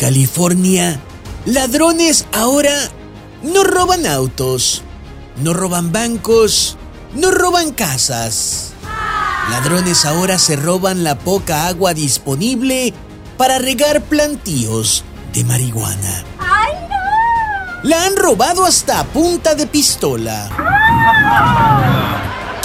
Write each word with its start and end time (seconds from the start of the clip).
California, 0.00 0.98
ladrones 1.44 2.24
ahora 2.32 2.72
no 3.42 3.64
roban 3.64 4.06
autos, 4.06 4.82
no 5.42 5.52
roban 5.52 5.92
bancos, 5.92 6.78
no 7.12 7.30
roban 7.30 7.72
casas. 7.72 8.72
Ladrones 9.50 10.06
ahora 10.06 10.38
se 10.38 10.56
roban 10.56 11.04
la 11.04 11.18
poca 11.18 11.66
agua 11.66 11.92
disponible 11.92 12.94
para 13.36 13.58
regar 13.58 14.00
plantíos 14.00 15.04
de 15.34 15.44
marihuana. 15.44 16.24
¡Ay, 16.38 16.72
no! 16.88 17.90
La 17.90 18.06
han 18.06 18.16
robado 18.16 18.64
hasta 18.64 19.00
a 19.00 19.04
punta 19.04 19.54
de 19.54 19.66
pistola. 19.66 20.48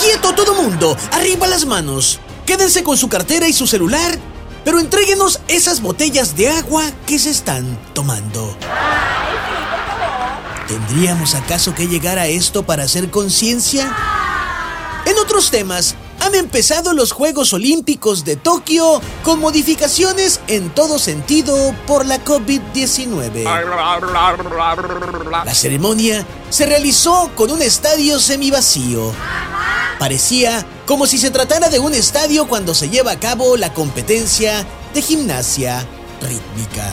¡Quieto 0.02 0.34
todo 0.34 0.56
mundo! 0.56 0.96
¡Arriba 1.12 1.48
las 1.48 1.66
manos! 1.66 2.22
Quédense 2.46 2.82
con 2.82 2.96
su 2.96 3.10
cartera 3.10 3.46
y 3.46 3.52
su 3.52 3.68
celular, 3.68 4.18
pero 4.66 4.80
entréguenos 4.80 5.40
esas 5.48 5.82
botellas 5.82 6.36
de 6.36 6.50
agua 6.50 6.84
que 7.06 7.20
se 7.20 7.30
están 7.30 7.80
tomando. 7.94 8.58
¿Tendríamos 10.68 11.36
acaso 11.36 11.76
que 11.76 11.88
llegar 11.88 12.18
a 12.18 12.28
esto 12.28 12.64
para 12.64 12.84
hacer 12.84 13.12
conciencia? 13.12 13.96
En 15.06 15.18
otros 15.20 15.52
temas, 15.52 15.96
han 16.20 16.34
empezado 16.34 16.94
los 16.94 17.12
Juegos 17.12 17.54
Olímpicos 17.54 18.26
de 18.26 18.36
Tokio 18.36 19.00
con 19.23 19.40
modificaciones 19.40 20.42
en 20.48 20.72
todo 20.72 20.98
sentido 20.98 21.76
por 21.86 22.08
la 22.08 22.23
COVID-19. 22.23 23.44
La 25.45 25.54
ceremonia 25.54 26.26
se 26.50 26.66
realizó 26.66 27.30
con 27.36 27.52
un 27.52 27.62
estadio 27.62 28.20
semivacío. 28.20 29.14
Parecía 29.99 30.66
como 30.85 31.08
si 31.08 31.17
se 31.17 31.31
tratara 31.31 31.70
de 31.70 31.80
un 31.80 31.94
estadio 31.94 32.48
cuando 32.48 32.73
se 32.73 32.90
lleva 32.90 33.12
a 33.12 33.20
cabo 33.20 33.58
la 33.58 33.73
competencia 33.73 34.66
de 34.94 35.02
gimnasia 35.02 35.86
rítmica. 36.22 36.84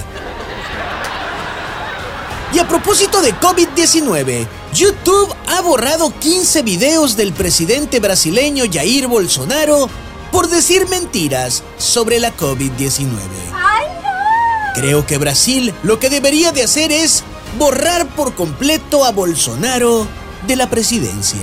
Y 2.54 2.58
a 2.58 2.68
propósito 2.68 3.22
de 3.22 3.34
COVID-19, 3.34 4.46
YouTube 4.74 5.34
ha 5.48 5.62
borrado 5.62 6.12
15 6.18 6.62
videos 6.62 7.16
del 7.16 7.32
presidente 7.32 7.98
brasileño 7.98 8.64
Jair 8.70 9.06
Bolsonaro 9.06 9.88
por 10.30 10.48
decir 10.48 10.86
mentiras 10.88 11.62
sobre 11.78 12.20
la 12.20 12.36
COVID-19. 12.36 13.08
¡Ay, 13.54 13.86
no! 14.02 14.74
Creo 14.74 15.06
que 15.06 15.18
Brasil 15.18 15.74
lo 15.82 15.98
que 15.98 16.10
debería 16.10 16.52
de 16.52 16.62
hacer 16.62 16.92
es 16.92 17.24
borrar 17.58 18.06
por 18.08 18.34
completo 18.34 19.04
a 19.04 19.12
Bolsonaro 19.12 20.06
de 20.46 20.56
la 20.56 20.68
presidencia. 20.68 21.40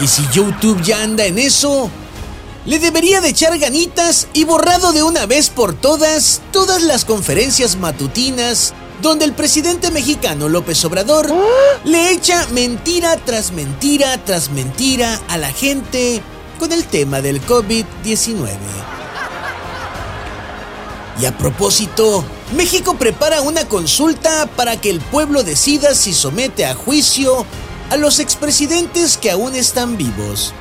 Y 0.00 0.06
si 0.06 0.26
YouTube 0.32 0.82
ya 0.82 1.02
anda 1.02 1.24
en 1.24 1.38
eso, 1.38 1.90
le 2.66 2.78
debería 2.78 3.20
de 3.20 3.30
echar 3.30 3.58
ganitas 3.58 4.28
y 4.34 4.44
borrado 4.44 4.92
de 4.92 5.02
una 5.02 5.24
vez 5.24 5.48
por 5.48 5.74
todas 5.74 6.42
todas 6.52 6.82
las 6.82 7.04
conferencias 7.04 7.76
matutinas 7.76 8.74
donde 9.00 9.24
el 9.24 9.32
presidente 9.32 9.90
mexicano 9.90 10.48
López 10.48 10.84
Obrador 10.84 11.32
le 11.84 12.10
echa 12.10 12.46
mentira 12.48 13.16
tras 13.16 13.52
mentira 13.52 14.22
tras 14.24 14.50
mentira 14.50 15.20
a 15.28 15.38
la 15.38 15.50
gente 15.50 16.20
con 16.58 16.72
el 16.72 16.84
tema 16.84 17.20
del 17.20 17.40
COVID-19. 17.46 18.48
Y 21.20 21.24
a 21.24 21.36
propósito, 21.38 22.24
México 22.54 22.96
prepara 22.98 23.40
una 23.40 23.66
consulta 23.66 24.46
para 24.54 24.78
que 24.78 24.90
el 24.90 25.00
pueblo 25.00 25.42
decida 25.42 25.94
si 25.94 26.12
somete 26.12 26.66
a 26.66 26.74
juicio 26.74 27.46
a 27.90 27.96
los 27.96 28.18
expresidentes 28.18 29.16
que 29.16 29.30
aún 29.30 29.54
están 29.54 29.96
vivos. 29.96 30.52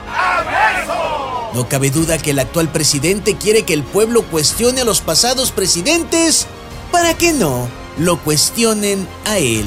No 1.54 1.70
cabe 1.70 1.90
duda 1.90 2.18
que 2.18 2.32
el 2.32 2.40
actual 2.40 2.70
presidente 2.70 3.36
quiere 3.38 3.64
que 3.64 3.74
el 3.74 3.84
pueblo 3.84 4.24
cuestione 4.24 4.82
a 4.82 4.86
los 4.86 5.02
pasados 5.02 5.52
presidentes 5.52 6.48
para 6.92 7.14
que 7.14 7.34
no 7.34 7.70
lo 7.98 8.18
cuestionen 8.20 9.08
a 9.26 9.38
él. 9.38 9.66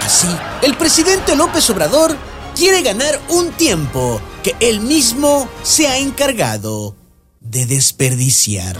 Así, 0.00 0.28
el 0.62 0.76
presidente 0.76 1.36
López 1.36 1.68
Obrador 1.70 2.16
quiere 2.54 2.82
ganar 2.82 3.20
un 3.28 3.50
tiempo 3.52 4.20
que 4.42 4.54
él 4.60 4.80
mismo 4.80 5.48
se 5.62 5.88
ha 5.88 5.98
encargado 5.98 6.96
de 7.40 7.66
desperdiciar. 7.66 8.76